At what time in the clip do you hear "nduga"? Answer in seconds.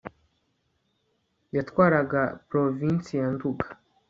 3.35-3.67